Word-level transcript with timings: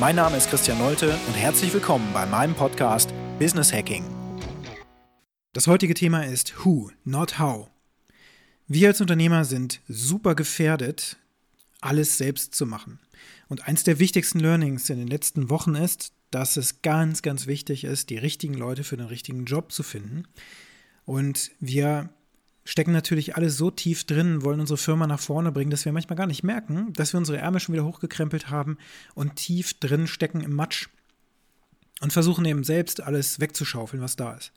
Mein 0.00 0.16
Name 0.16 0.38
ist 0.38 0.48
Christian 0.48 0.78
Nolte 0.78 1.14
und 1.26 1.34
herzlich 1.34 1.74
willkommen 1.74 2.10
bei 2.14 2.24
meinem 2.24 2.54
Podcast 2.54 3.12
Business 3.38 3.70
Hacking. 3.70 4.02
Das 5.52 5.66
heutige 5.66 5.92
Thema 5.92 6.24
ist 6.24 6.64
Who, 6.64 6.90
not 7.04 7.38
How. 7.38 7.68
Wir 8.66 8.88
als 8.88 9.02
Unternehmer 9.02 9.44
sind 9.44 9.82
super 9.88 10.34
gefährdet, 10.34 11.18
alles 11.82 12.16
selbst 12.16 12.54
zu 12.54 12.64
machen. 12.64 12.98
Und 13.50 13.68
eins 13.68 13.84
der 13.84 13.98
wichtigsten 13.98 14.40
Learnings 14.40 14.88
in 14.88 14.96
den 14.96 15.06
letzten 15.06 15.50
Wochen 15.50 15.74
ist, 15.74 16.14
dass 16.30 16.56
es 16.56 16.80
ganz, 16.80 17.20
ganz 17.20 17.46
wichtig 17.46 17.84
ist, 17.84 18.08
die 18.08 18.16
richtigen 18.16 18.54
Leute 18.54 18.84
für 18.84 18.96
den 18.96 19.08
richtigen 19.08 19.44
Job 19.44 19.70
zu 19.70 19.82
finden. 19.82 20.26
Und 21.04 21.50
wir 21.60 22.08
stecken 22.64 22.92
natürlich 22.92 23.36
alle 23.36 23.50
so 23.50 23.70
tief 23.70 24.04
drin, 24.04 24.42
wollen 24.42 24.60
unsere 24.60 24.76
Firma 24.76 25.06
nach 25.06 25.20
vorne 25.20 25.52
bringen, 25.52 25.70
dass 25.70 25.84
wir 25.84 25.92
manchmal 25.92 26.16
gar 26.16 26.26
nicht 26.26 26.42
merken, 26.42 26.92
dass 26.92 27.12
wir 27.12 27.18
unsere 27.18 27.38
Ärmel 27.38 27.60
schon 27.60 27.72
wieder 27.72 27.84
hochgekrempelt 27.84 28.50
haben 28.50 28.78
und 29.14 29.36
tief 29.36 29.74
drin 29.74 30.06
stecken 30.06 30.40
im 30.40 30.54
Matsch 30.54 30.88
und 32.00 32.12
versuchen 32.12 32.44
eben 32.44 32.64
selbst 32.64 33.02
alles 33.02 33.40
wegzuschaufeln, 33.40 34.02
was 34.02 34.16
da 34.16 34.34
ist. 34.34 34.52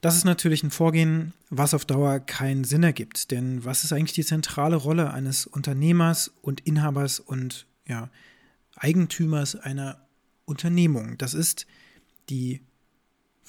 Das 0.00 0.16
ist 0.16 0.24
natürlich 0.24 0.62
ein 0.62 0.70
Vorgehen, 0.70 1.34
was 1.50 1.74
auf 1.74 1.84
Dauer 1.84 2.20
keinen 2.20 2.64
Sinn 2.64 2.82
ergibt. 2.82 3.30
Denn 3.30 3.64
was 3.64 3.84
ist 3.84 3.92
eigentlich 3.92 4.14
die 4.14 4.24
zentrale 4.24 4.76
Rolle 4.76 5.12
eines 5.12 5.46
Unternehmers 5.46 6.32
und 6.40 6.60
Inhabers 6.60 7.20
und 7.20 7.66
ja, 7.86 8.08
Eigentümers 8.76 9.56
einer 9.56 10.00
Unternehmung? 10.46 11.18
Das 11.18 11.34
ist 11.34 11.66
die 12.30 12.62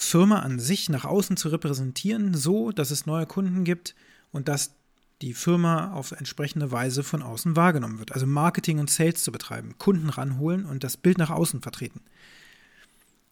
Firma 0.04 0.40
an 0.40 0.60
sich 0.60 0.90
nach 0.90 1.06
außen 1.06 1.38
zu 1.38 1.50
repräsentieren, 1.50 2.34
so 2.34 2.72
dass 2.72 2.92
es 2.92 3.06
neue 3.06 3.26
Kunden 3.26 3.64
gibt 3.64 3.96
und 4.32 4.48
dass 4.48 4.74
die 5.22 5.34
Firma 5.34 5.94
auf 5.94 6.12
entsprechende 6.12 6.72
Weise 6.72 7.04
von 7.04 7.22
außen 7.22 7.56
wahrgenommen 7.56 8.00
wird. 8.00 8.12
Also 8.12 8.26
Marketing 8.26 8.80
und 8.80 8.90
Sales 8.90 9.24
zu 9.24 9.32
betreiben, 9.32 9.76
Kunden 9.78 10.10
ranholen 10.10 10.66
und 10.66 10.84
das 10.84 10.98
Bild 10.98 11.18
nach 11.18 11.30
außen 11.30 11.62
vertreten. 11.62 12.02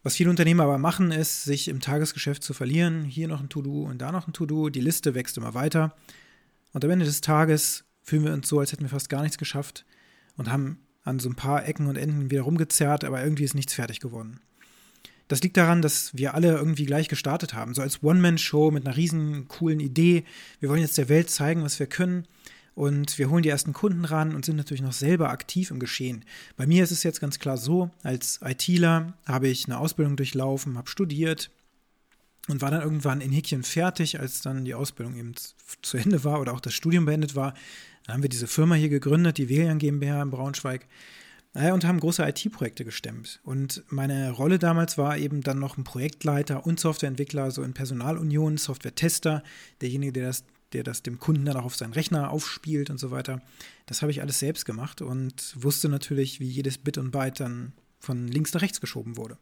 Was 0.02 0.16
viele 0.16 0.30
Unternehmer 0.30 0.62
aber 0.62 0.78
machen, 0.78 1.10
ist, 1.10 1.44
sich 1.44 1.68
im 1.68 1.80
Tagesgeschäft 1.80 2.42
zu 2.42 2.54
verlieren. 2.54 3.04
Hier 3.04 3.28
noch 3.28 3.40
ein 3.40 3.50
To-Do 3.50 3.82
und 3.82 3.98
da 3.98 4.12
noch 4.12 4.28
ein 4.28 4.32
To-Do. 4.32 4.70
Die 4.70 4.80
Liste 4.80 5.14
wächst 5.14 5.36
immer 5.36 5.52
weiter. 5.52 5.94
Und 6.72 6.84
am 6.84 6.90
Ende 6.90 7.04
des 7.04 7.20
Tages 7.20 7.84
fühlen 8.02 8.24
wir 8.24 8.32
uns 8.32 8.48
so, 8.48 8.60
als 8.60 8.72
hätten 8.72 8.82
wir 8.84 8.88
fast 8.88 9.10
gar 9.10 9.22
nichts 9.22 9.36
geschafft 9.36 9.84
und 10.36 10.50
haben 10.50 10.78
an 11.02 11.18
so 11.18 11.28
ein 11.28 11.34
paar 11.34 11.66
Ecken 11.66 11.86
und 11.86 11.98
Enden 11.98 12.30
wieder 12.30 12.42
rumgezerrt, 12.42 13.04
aber 13.04 13.22
irgendwie 13.22 13.44
ist 13.44 13.54
nichts 13.54 13.74
fertig 13.74 14.00
geworden. 14.00 14.40
Das 15.30 15.42
liegt 15.42 15.56
daran, 15.56 15.80
dass 15.80 16.10
wir 16.12 16.34
alle 16.34 16.56
irgendwie 16.56 16.86
gleich 16.86 17.06
gestartet 17.06 17.54
haben. 17.54 17.72
So 17.72 17.82
als 17.82 18.02
One-Man-Show 18.02 18.72
mit 18.72 18.84
einer 18.84 18.96
riesen 18.96 19.46
coolen 19.46 19.78
Idee. 19.78 20.24
Wir 20.58 20.68
wollen 20.68 20.80
jetzt 20.80 20.98
der 20.98 21.08
Welt 21.08 21.30
zeigen, 21.30 21.62
was 21.62 21.78
wir 21.78 21.86
können. 21.86 22.26
Und 22.74 23.16
wir 23.16 23.30
holen 23.30 23.44
die 23.44 23.48
ersten 23.48 23.72
Kunden 23.72 24.04
ran 24.04 24.34
und 24.34 24.44
sind 24.44 24.56
natürlich 24.56 24.82
noch 24.82 24.92
selber 24.92 25.30
aktiv 25.30 25.70
im 25.70 25.78
Geschehen. 25.78 26.24
Bei 26.56 26.66
mir 26.66 26.82
ist 26.82 26.90
es 26.90 27.04
jetzt 27.04 27.20
ganz 27.20 27.38
klar 27.38 27.58
so, 27.58 27.90
als 28.02 28.40
ITler 28.42 29.12
habe 29.24 29.46
ich 29.46 29.66
eine 29.66 29.78
Ausbildung 29.78 30.16
durchlaufen, 30.16 30.76
habe 30.76 30.90
studiert 30.90 31.52
und 32.48 32.60
war 32.60 32.72
dann 32.72 32.82
irgendwann 32.82 33.20
in 33.20 33.30
Häkchen 33.30 33.62
fertig, 33.62 34.18
als 34.18 34.42
dann 34.42 34.64
die 34.64 34.74
Ausbildung 34.74 35.14
eben 35.14 35.34
zu 35.80 35.96
Ende 35.96 36.24
war 36.24 36.40
oder 36.40 36.54
auch 36.54 36.60
das 36.60 36.74
Studium 36.74 37.04
beendet 37.04 37.36
war. 37.36 37.54
Dann 38.04 38.14
haben 38.14 38.22
wir 38.24 38.30
diese 38.30 38.48
Firma 38.48 38.74
hier 38.74 38.88
gegründet, 38.88 39.38
die 39.38 39.48
Velian 39.48 39.78
GmbH 39.78 40.22
in 40.22 40.30
Braunschweig. 40.30 40.88
Naja, 41.52 41.74
und 41.74 41.84
haben 41.84 41.98
große 41.98 42.22
IT-Projekte 42.22 42.84
gestemmt. 42.84 43.40
Und 43.42 43.82
meine 43.88 44.30
Rolle 44.30 44.60
damals 44.60 44.96
war 44.98 45.18
eben 45.18 45.40
dann 45.40 45.58
noch 45.58 45.76
ein 45.76 45.84
Projektleiter 45.84 46.64
und 46.64 46.78
Softwareentwickler, 46.78 47.50
so 47.50 47.62
in 47.62 47.74
Personalunion, 47.74 48.56
Software-Tester, 48.56 49.42
derjenige, 49.80 50.12
der 50.12 50.26
das 50.26 50.44
der 50.72 50.84
das 50.84 51.02
dem 51.02 51.18
Kunden 51.18 51.44
dann 51.44 51.56
auch 51.56 51.64
auf 51.64 51.76
seinen 51.76 51.92
Rechner 51.92 52.30
aufspielt 52.30 52.90
und 52.90 52.98
so 52.98 53.10
weiter. 53.10 53.42
Das 53.86 54.02
habe 54.02 54.12
ich 54.12 54.20
alles 54.20 54.38
selbst 54.38 54.64
gemacht 54.64 55.02
und 55.02 55.54
wusste 55.56 55.88
natürlich, 55.88 56.40
wie 56.40 56.48
jedes 56.48 56.78
Bit 56.78 56.98
und 56.98 57.10
Byte 57.10 57.40
dann 57.40 57.72
von 57.98 58.28
links 58.28 58.54
nach 58.54 58.62
rechts 58.62 58.80
geschoben 58.80 59.16
wurde. 59.16 59.36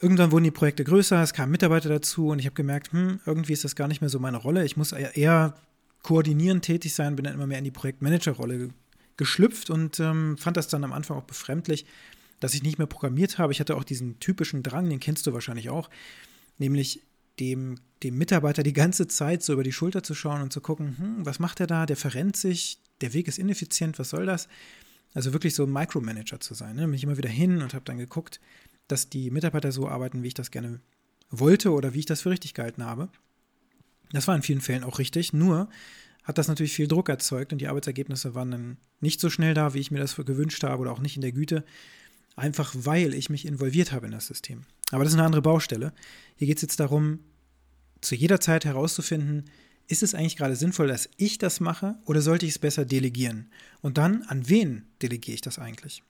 Irgendwann 0.00 0.32
wurden 0.32 0.44
die 0.44 0.50
Projekte 0.50 0.82
größer, 0.82 1.22
es 1.22 1.32
kamen 1.32 1.52
Mitarbeiter 1.52 1.88
dazu 1.88 2.28
und 2.28 2.40
ich 2.40 2.46
habe 2.46 2.54
gemerkt, 2.54 2.92
hm, 2.92 3.20
irgendwie 3.24 3.52
ist 3.52 3.64
das 3.64 3.76
gar 3.76 3.86
nicht 3.86 4.00
mehr 4.00 4.10
so 4.10 4.18
meine 4.18 4.38
Rolle. 4.38 4.64
Ich 4.64 4.76
muss 4.76 4.92
eher 4.92 5.54
koordinierend 6.02 6.64
tätig 6.64 6.94
sein, 6.94 7.14
bin 7.14 7.24
dann 7.24 7.34
immer 7.34 7.46
mehr 7.46 7.58
in 7.58 7.64
die 7.64 7.70
Projektmanager-Rolle 7.70 8.70
geschlüpft 9.16 9.70
und 9.70 10.00
ähm, 10.00 10.36
fand 10.38 10.56
das 10.56 10.68
dann 10.68 10.84
am 10.84 10.92
Anfang 10.92 11.16
auch 11.16 11.24
befremdlich, 11.24 11.86
dass 12.40 12.54
ich 12.54 12.62
nicht 12.62 12.78
mehr 12.78 12.86
programmiert 12.86 13.38
habe. 13.38 13.52
Ich 13.52 13.60
hatte 13.60 13.76
auch 13.76 13.84
diesen 13.84 14.18
typischen 14.18 14.62
Drang, 14.62 14.88
den 14.88 15.00
kennst 15.00 15.26
du 15.26 15.32
wahrscheinlich 15.32 15.70
auch, 15.70 15.90
nämlich 16.58 17.02
dem, 17.38 17.76
dem 18.02 18.18
Mitarbeiter 18.18 18.62
die 18.62 18.72
ganze 18.72 19.06
Zeit 19.06 19.42
so 19.42 19.52
über 19.52 19.62
die 19.62 19.72
Schulter 19.72 20.02
zu 20.02 20.14
schauen 20.14 20.42
und 20.42 20.52
zu 20.52 20.60
gucken, 20.60 20.96
hm, 20.98 21.26
was 21.26 21.38
macht 21.38 21.60
er 21.60 21.66
da? 21.66 21.86
Der 21.86 21.96
verrennt 21.96 22.36
sich, 22.36 22.78
der 23.00 23.14
Weg 23.14 23.28
ist 23.28 23.38
ineffizient, 23.38 23.98
was 23.98 24.10
soll 24.10 24.26
das? 24.26 24.48
Also 25.14 25.32
wirklich 25.32 25.54
so 25.54 25.64
ein 25.64 25.72
Micromanager 25.72 26.40
zu 26.40 26.54
sein. 26.54 26.76
Ne? 26.76 26.82
Bin 26.82 26.94
ich 26.94 27.04
immer 27.04 27.18
wieder 27.18 27.28
hin 27.28 27.62
und 27.62 27.74
habe 27.74 27.84
dann 27.84 27.98
geguckt, 27.98 28.40
dass 28.88 29.08
die 29.08 29.30
Mitarbeiter 29.30 29.72
so 29.72 29.88
arbeiten, 29.88 30.22
wie 30.22 30.28
ich 30.28 30.34
das 30.34 30.50
gerne 30.50 30.80
wollte 31.30 31.72
oder 31.72 31.94
wie 31.94 32.00
ich 32.00 32.06
das 32.06 32.22
für 32.22 32.30
richtig 32.30 32.54
gehalten 32.54 32.84
habe. 32.84 33.08
Das 34.12 34.28
war 34.28 34.36
in 34.36 34.42
vielen 34.42 34.60
Fällen 34.60 34.84
auch 34.84 34.98
richtig, 34.98 35.32
nur 35.32 35.68
hat 36.24 36.38
das 36.38 36.48
natürlich 36.48 36.72
viel 36.72 36.88
Druck 36.88 37.08
erzeugt 37.08 37.52
und 37.52 37.58
die 37.58 37.68
Arbeitsergebnisse 37.68 38.34
waren 38.34 38.50
dann 38.50 38.76
nicht 39.00 39.20
so 39.20 39.30
schnell 39.30 39.54
da, 39.54 39.74
wie 39.74 39.80
ich 39.80 39.90
mir 39.90 39.98
das 39.98 40.16
gewünscht 40.16 40.62
habe 40.62 40.80
oder 40.80 40.92
auch 40.92 41.00
nicht 41.00 41.16
in 41.16 41.22
der 41.22 41.32
Güte, 41.32 41.64
einfach 42.36 42.72
weil 42.76 43.14
ich 43.14 43.28
mich 43.30 43.46
involviert 43.46 43.92
habe 43.92 44.06
in 44.06 44.12
das 44.12 44.26
System. 44.26 44.62
Aber 44.90 45.04
das 45.04 45.12
ist 45.12 45.18
eine 45.18 45.26
andere 45.26 45.42
Baustelle. 45.42 45.92
Hier 46.36 46.46
geht 46.46 46.58
es 46.58 46.62
jetzt 46.62 46.80
darum, 46.80 47.20
zu 48.00 48.14
jeder 48.14 48.40
Zeit 48.40 48.64
herauszufinden, 48.64 49.44
ist 49.88 50.02
es 50.02 50.14
eigentlich 50.14 50.36
gerade 50.36 50.56
sinnvoll, 50.56 50.88
dass 50.88 51.08
ich 51.16 51.38
das 51.38 51.60
mache 51.60 51.96
oder 52.04 52.22
sollte 52.22 52.46
ich 52.46 52.52
es 52.52 52.58
besser 52.58 52.84
delegieren? 52.84 53.50
Und 53.80 53.98
dann, 53.98 54.22
an 54.22 54.48
wen 54.48 54.86
delegiere 55.02 55.34
ich 55.34 55.40
das 55.40 55.58
eigentlich? 55.58 56.02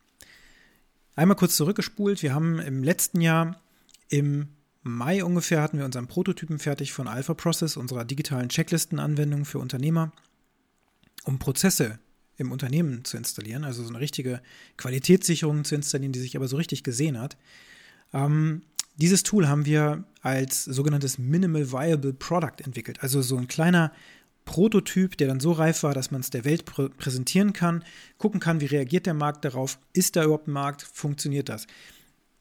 Einmal 1.14 1.36
kurz 1.36 1.56
zurückgespult. 1.56 2.22
Wir 2.22 2.34
haben 2.34 2.58
im 2.58 2.82
letzten 2.82 3.20
Jahr, 3.20 3.60
im 4.08 4.48
Mai 4.82 5.24
ungefähr, 5.24 5.62
hatten 5.62 5.78
wir 5.78 5.84
unseren 5.84 6.08
Prototypen 6.08 6.58
fertig 6.58 6.92
von 6.92 7.06
Alpha 7.06 7.34
Process, 7.34 7.76
unserer 7.76 8.04
digitalen 8.04 8.48
Checklistenanwendung 8.48 9.44
für 9.44 9.60
Unternehmer, 9.60 10.12
um 11.24 11.38
Prozesse 11.38 12.00
im 12.36 12.50
Unternehmen 12.50 13.04
zu 13.04 13.16
installieren, 13.16 13.64
also 13.64 13.82
so 13.82 13.90
eine 13.90 14.00
richtige 14.00 14.40
Qualitätssicherung 14.76 15.64
zu 15.64 15.76
installieren, 15.76 16.12
die 16.12 16.20
sich 16.20 16.36
aber 16.36 16.48
so 16.48 16.56
richtig 16.56 16.82
gesehen 16.82 17.20
hat. 17.20 17.36
Ähm, 18.12 18.62
dieses 18.96 19.22
Tool 19.22 19.48
haben 19.48 19.66
wir 19.66 20.04
als 20.20 20.64
sogenanntes 20.64 21.18
Minimal 21.18 21.72
Viable 21.72 22.12
Product 22.12 22.64
entwickelt. 22.64 23.02
Also 23.02 23.22
so 23.22 23.36
ein 23.36 23.48
kleiner 23.48 23.92
Prototyp, 24.44 25.16
der 25.16 25.28
dann 25.28 25.40
so 25.40 25.52
reif 25.52 25.82
war, 25.84 25.94
dass 25.94 26.10
man 26.10 26.20
es 26.20 26.30
der 26.30 26.44
Welt 26.44 26.64
pr 26.64 26.88
präsentieren 26.88 27.52
kann, 27.52 27.84
gucken 28.18 28.40
kann, 28.40 28.60
wie 28.60 28.66
reagiert 28.66 29.06
der 29.06 29.14
Markt 29.14 29.44
darauf, 29.44 29.78
ist 29.92 30.16
da 30.16 30.24
überhaupt 30.24 30.48
ein 30.48 30.52
Markt, 30.52 30.82
funktioniert 30.82 31.48
das. 31.48 31.66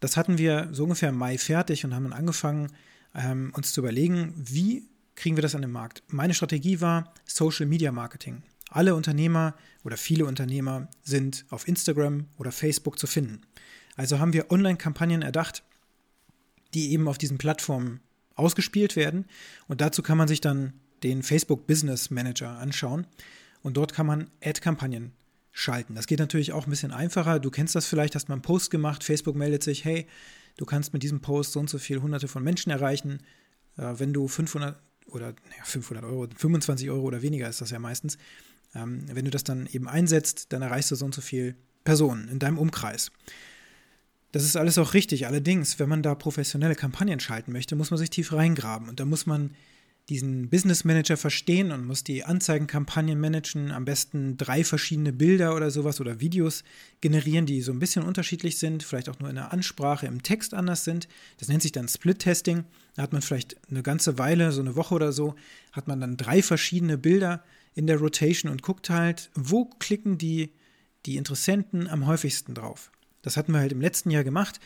Das 0.02 0.18
hatten 0.18 0.38
wir 0.38 0.68
so 0.72 0.84
ungefähr 0.84 1.10
im 1.10 1.16
Mai 1.16 1.38
fertig 1.38 1.86
und 1.86 1.96
haben 1.96 2.04
dann 2.04 2.14
angefangen, 2.14 2.74
ähm, 3.16 3.54
uns 3.56 3.72
zu 3.72 3.82
überlegen, 3.82 4.34
wie 4.36 4.90
kriegen 5.16 5.38
wir 5.38 5.44
das 5.44 5.56
an 5.56 5.62
den 5.62 5.72
Markt. 5.72 6.04
Meine 6.08 6.34
Strategie 6.34 6.82
war 6.82 7.14
Social 7.26 7.68
Media 7.68 7.92
Marketing. 7.92 8.42
Alle 8.70 8.96
Unternehmer 8.96 9.54
oder 9.84 9.98
viele 9.98 10.26
Unternehmer 10.26 10.88
sind 11.04 11.46
auf 11.50 11.68
Instagram 11.68 12.26
oder 12.38 12.52
Facebook 12.52 12.98
zu 12.98 13.06
finden. 13.06 13.42
Also 13.96 14.20
haben 14.20 14.34
wir 14.34 14.50
Online-Kampagnen 14.50 15.22
erdacht, 15.22 15.64
die 16.74 16.92
eben 16.94 17.08
auf 17.08 17.18
diesen 17.18 17.38
Plattformen 17.38 18.00
ausgespielt 18.36 18.96
werden. 18.96 19.26
Und 19.68 19.82
dazu 19.82 20.02
kann 20.02 20.18
man 20.18 20.28
sich 20.28 20.42
dann 20.42 20.74
den 21.04 21.22
Facebook 21.22 21.68
Business 21.68 22.10
Manager 22.10 22.58
anschauen. 22.58 23.06
Und 23.62 23.78
dort 23.78 23.94
kann 23.94 24.08
man 24.08 24.32
Ad-Kampagnen 24.44 25.12
schalten. 25.52 25.96
Das 25.96 26.08
geht 26.08 26.20
natürlich 26.20 26.54
auch 26.54 26.66
ein 26.66 26.70
bisschen 26.70 26.92
einfacher. 26.92 27.40
Du 27.40 27.52
kennst 27.52 27.76
das 27.76 27.86
vielleicht, 27.86 28.16
hast 28.16 28.30
mal 28.30 28.36
einen 28.36 28.42
Post 28.42 28.72
gemacht, 28.72 29.04
Facebook 29.04 29.36
meldet 29.36 29.64
sich, 29.64 29.84
hey, 29.86 30.08
du 30.58 30.66
kannst 30.66 30.94
mit 30.94 31.04
diesem 31.04 31.22
Post 31.22 31.54
so 31.54 31.60
und 31.60 31.70
so 31.70 31.78
viele 31.78 32.02
hunderte 32.02 32.28
von 32.28 32.44
Menschen 32.44 32.72
erreichen. 32.72 33.20
Äh, 33.78 33.94
wenn 33.98 34.14
du 34.14 34.28
500 34.28 34.80
oder 35.08 35.30
ja, 35.30 35.64
500 35.64 36.06
Euro, 36.06 36.28
25 36.36 36.90
Euro 36.90 37.04
oder 37.04 37.22
weniger 37.22 37.50
ist 37.50 37.62
das 37.62 37.72
ja 37.72 37.80
meistens, 37.80 38.18
ähm, 38.76 39.04
wenn 39.12 39.26
du 39.26 39.32
das 39.32 39.44
dann 39.44 39.68
eben 39.72 39.88
einsetzt, 39.88 40.54
dann 40.54 40.62
erreichst 40.62 40.92
du 40.92 40.96
so 40.96 41.06
und 41.06 41.14
so 41.14 41.22
viele 41.22 41.56
Personen 41.84 42.30
in 42.30 42.40
deinem 42.40 42.58
Umkreis. 42.58 43.12
Das 44.32 44.44
ist 44.46 44.56
alles 44.56 44.78
auch 44.78 44.94
richtig. 44.94 45.28
Allerdings, 45.28 45.80
wenn 45.80 45.90
man 45.90 46.04
da 46.04 46.16
professionelle 46.16 46.76
Kampagnen 46.76 47.20
schalten 47.20 47.52
möchte, 47.52 47.76
muss 47.76 47.92
man 47.92 47.98
sich 47.98 48.10
tief 48.10 48.32
reingraben. 48.32 48.88
Und 48.88 49.02
da 49.02 49.06
muss 49.06 49.26
man 49.26 49.56
diesen 50.10 50.50
Business 50.50 50.84
Manager 50.84 51.16
verstehen 51.16 51.72
und 51.72 51.86
muss 51.86 52.04
die 52.04 52.24
Anzeigenkampagnen 52.24 53.20
managen, 53.20 53.72
am 53.72 53.86
besten 53.86 54.36
drei 54.36 54.64
verschiedene 54.64 55.14
Bilder 55.14 55.56
oder 55.56 55.72
sowas 55.72 56.02
oder 56.02 56.20
Videos 56.20 56.64
generieren, 57.00 57.46
die 57.46 57.62
so 57.62 57.72
ein 57.72 57.80
bisschen 57.80 58.04
unterschiedlich 58.04 58.58
sind, 58.58 58.84
vielleicht 58.84 59.10
auch 59.10 59.20
nur 59.20 59.30
in 59.30 59.36
der 59.36 59.54
Ansprache, 59.54 60.08
im 60.08 60.24
Text 60.24 60.54
anders 60.54 60.84
sind. 60.84 61.08
Das 61.38 61.48
nennt 61.48 61.62
sich 61.62 61.72
dann 61.72 61.88
Split-Testing. 61.88 62.66
Da 62.96 63.04
hat 63.04 63.14
man 63.14 63.22
vielleicht 63.22 63.56
eine 63.70 63.84
ganze 63.84 64.18
Weile, 64.18 64.52
so 64.52 64.62
eine 64.62 64.76
Woche 64.76 64.96
oder 64.96 65.12
so, 65.12 65.36
hat 65.72 65.88
man 65.88 66.02
dann 66.02 66.18
drei 66.18 66.42
verschiedene 66.42 66.98
Bilder 66.98 67.44
in 67.74 67.88
der 67.88 67.98
Rotation 67.98 68.52
und 68.52 68.64
guckt 68.64 68.90
halt, 68.90 69.30
wo 69.34 69.66
klicken 69.66 70.18
die, 70.18 70.52
die 71.06 71.16
Interessenten 71.16 71.88
am 71.88 72.06
häufigsten 72.06 72.54
drauf. 72.54 72.92
Das 73.22 73.38
hatten 73.38 73.54
wir 73.54 73.60
halt 73.60 73.72
im 73.72 73.82
letzten 73.82 74.12
Jahr 74.12 74.24
gemacht. 74.24 74.60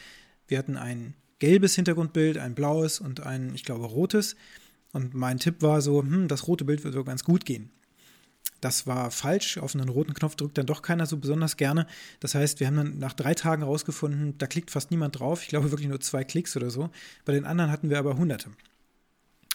Wir 0.47 0.57
hatten 0.57 0.77
ein 0.77 1.13
gelbes 1.39 1.75
Hintergrundbild, 1.75 2.37
ein 2.37 2.55
blaues 2.55 2.99
und 2.99 3.21
ein, 3.21 3.53
ich 3.53 3.63
glaube, 3.63 3.85
rotes. 3.85 4.35
Und 4.95 5.13
mein 5.13 5.39
Tipp 5.39 5.61
war 5.61 5.81
so, 5.81 6.01
hm, 6.01 6.29
das 6.29 6.47
rote 6.47 6.63
Bild 6.63 6.85
wird 6.85 6.93
so 6.93 7.03
ganz 7.03 7.25
gut 7.25 7.45
gehen. 7.45 7.69
Das 8.61 8.87
war 8.87 9.11
falsch. 9.11 9.57
Auf 9.57 9.75
einen 9.75 9.89
roten 9.89 10.13
Knopf 10.13 10.37
drückt 10.37 10.57
dann 10.57 10.67
doch 10.67 10.81
keiner 10.81 11.05
so 11.05 11.17
besonders 11.17 11.57
gerne. 11.57 11.85
Das 12.21 12.33
heißt, 12.33 12.61
wir 12.61 12.67
haben 12.67 12.77
dann 12.77 12.97
nach 12.97 13.11
drei 13.11 13.33
Tagen 13.33 13.63
herausgefunden, 13.63 14.37
da 14.37 14.47
klickt 14.47 14.71
fast 14.71 14.91
niemand 14.91 15.19
drauf. 15.19 15.41
Ich 15.41 15.49
glaube 15.49 15.69
wirklich 15.69 15.89
nur 15.89 15.99
zwei 15.99 16.23
Klicks 16.23 16.55
oder 16.55 16.69
so. 16.69 16.91
Bei 17.25 17.33
den 17.33 17.43
anderen 17.43 17.71
hatten 17.71 17.89
wir 17.89 17.99
aber 17.99 18.15
hunderte. 18.15 18.51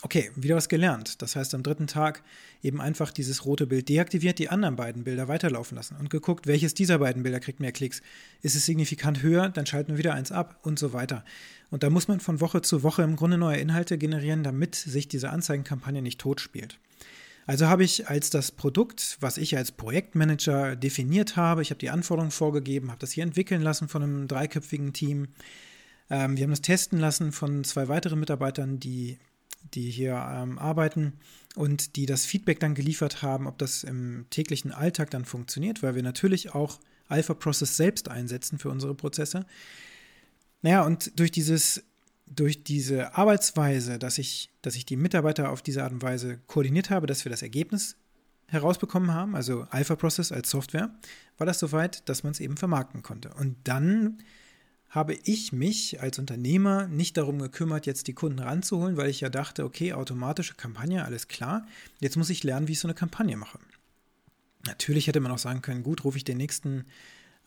Okay, 0.02 0.30
wieder 0.34 0.56
was 0.56 0.70
gelernt. 0.70 1.20
Das 1.20 1.36
heißt, 1.36 1.54
am 1.54 1.62
dritten 1.62 1.86
Tag 1.86 2.22
eben 2.62 2.80
einfach 2.80 3.10
dieses 3.10 3.44
rote 3.44 3.66
Bild 3.66 3.88
deaktiviert, 3.90 4.38
die 4.38 4.48
anderen 4.48 4.76
beiden 4.76 5.04
Bilder 5.04 5.28
weiterlaufen 5.28 5.76
lassen 5.76 5.96
und 5.96 6.08
geguckt, 6.08 6.46
welches 6.46 6.72
dieser 6.72 6.98
beiden 6.98 7.22
Bilder 7.22 7.38
kriegt 7.38 7.60
mehr 7.60 7.72
Klicks. 7.72 8.00
Ist 8.40 8.56
es 8.56 8.64
signifikant 8.64 9.22
höher, 9.22 9.50
dann 9.50 9.66
schalten 9.66 9.92
wir 9.92 9.98
wieder 9.98 10.14
eins 10.14 10.32
ab 10.32 10.58
und 10.62 10.78
so 10.78 10.94
weiter. 10.94 11.22
Und 11.70 11.82
da 11.82 11.90
muss 11.90 12.08
man 12.08 12.20
von 12.20 12.40
Woche 12.40 12.62
zu 12.62 12.82
Woche 12.82 13.02
im 13.02 13.16
Grunde 13.16 13.36
neue 13.36 13.58
Inhalte 13.58 13.98
generieren, 13.98 14.42
damit 14.42 14.74
sich 14.74 15.06
diese 15.06 15.28
Anzeigenkampagne 15.28 16.00
nicht 16.00 16.18
totspielt. 16.18 16.78
Also 17.46 17.66
habe 17.66 17.84
ich 17.84 18.08
als 18.08 18.30
das 18.30 18.52
Produkt, 18.52 19.18
was 19.20 19.36
ich 19.36 19.56
als 19.56 19.72
Projektmanager 19.72 20.76
definiert 20.76 21.36
habe, 21.36 21.60
ich 21.60 21.70
habe 21.70 21.78
die 21.78 21.90
Anforderungen 21.90 22.30
vorgegeben, 22.30 22.90
habe 22.90 23.00
das 23.00 23.12
hier 23.12 23.24
entwickeln 23.24 23.60
lassen 23.60 23.88
von 23.88 24.02
einem 24.02 24.28
dreiköpfigen 24.28 24.94
Team. 24.94 25.28
Ähm, 26.08 26.36
wir 26.36 26.44
haben 26.44 26.50
das 26.50 26.62
testen 26.62 26.98
lassen 26.98 27.32
von 27.32 27.64
zwei 27.64 27.88
weiteren 27.88 28.20
Mitarbeitern, 28.20 28.80
die 28.80 29.18
die 29.74 29.90
hier 29.90 30.14
ähm, 30.14 30.58
arbeiten 30.58 31.14
und 31.56 31.96
die 31.96 32.06
das 32.06 32.26
Feedback 32.26 32.60
dann 32.60 32.74
geliefert 32.74 33.22
haben, 33.22 33.46
ob 33.46 33.58
das 33.58 33.84
im 33.84 34.26
täglichen 34.30 34.72
Alltag 34.72 35.10
dann 35.10 35.24
funktioniert, 35.24 35.82
weil 35.82 35.94
wir 35.94 36.02
natürlich 36.02 36.54
auch 36.54 36.80
Alpha 37.08 37.34
Process 37.34 37.76
selbst 37.76 38.08
einsetzen 38.08 38.58
für 38.58 38.70
unsere 38.70 38.94
Prozesse. 38.94 39.46
Naja, 40.62 40.84
und 40.84 41.18
durch 41.18 41.30
dieses 41.30 41.82
durch 42.30 42.62
diese 42.62 43.16
Arbeitsweise, 43.16 43.98
dass 43.98 44.16
ich, 44.16 44.50
dass 44.62 44.76
ich 44.76 44.86
die 44.86 44.96
Mitarbeiter 44.96 45.50
auf 45.50 45.62
diese 45.62 45.82
Art 45.82 45.92
und 45.92 46.02
Weise 46.02 46.38
koordiniert 46.46 46.88
habe, 46.88 47.08
dass 47.08 47.24
wir 47.24 47.30
das 47.30 47.42
Ergebnis 47.42 47.96
herausbekommen 48.46 49.12
haben, 49.12 49.34
also 49.34 49.66
Alpha 49.70 49.96
Process 49.96 50.32
als 50.32 50.50
Software, 50.50 50.94
war 51.38 51.46
das 51.46 51.58
soweit, 51.58 52.08
dass 52.08 52.22
man 52.22 52.30
es 52.32 52.40
eben 52.40 52.56
vermarkten 52.56 53.02
konnte. 53.02 53.30
Und 53.34 53.56
dann 53.64 54.18
habe 54.90 55.14
ich 55.14 55.52
mich 55.52 56.00
als 56.00 56.18
Unternehmer 56.18 56.88
nicht 56.88 57.16
darum 57.16 57.38
gekümmert, 57.38 57.86
jetzt 57.86 58.08
die 58.08 58.12
Kunden 58.12 58.40
ranzuholen, 58.40 58.96
weil 58.96 59.08
ich 59.08 59.20
ja 59.20 59.28
dachte, 59.28 59.64
okay, 59.64 59.92
automatische 59.92 60.54
Kampagne, 60.54 61.04
alles 61.04 61.28
klar. 61.28 61.64
Jetzt 62.00 62.16
muss 62.16 62.28
ich 62.28 62.42
lernen, 62.42 62.66
wie 62.66 62.72
ich 62.72 62.80
so 62.80 62.88
eine 62.88 62.94
Kampagne 62.94 63.36
mache. 63.36 63.60
Natürlich 64.66 65.06
hätte 65.06 65.20
man 65.20 65.30
auch 65.30 65.38
sagen 65.38 65.62
können, 65.62 65.84
gut, 65.84 66.04
rufe 66.04 66.18
ich 66.18 66.24
den 66.24 66.36
nächsten 66.38 66.84